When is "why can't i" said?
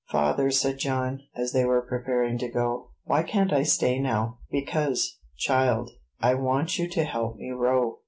3.05-3.61